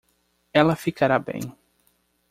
[0.51, 1.55] Ela ficará bem.